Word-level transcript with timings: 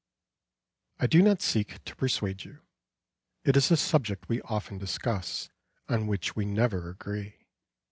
I 0.99 1.05
do 1.05 1.21
not 1.21 1.43
seek 1.43 1.83
to 1.83 1.95
persuade 1.95 2.43
you; 2.43 2.61
it 3.43 3.55
is 3.55 3.69
a 3.69 3.77
subject 3.77 4.27
we 4.29 4.41
often 4.41 4.79
discuss, 4.79 5.49
on 5.87 6.07
which 6.07 6.35
we 6.35 6.43
never 6.43 6.89
agree. 6.89 7.45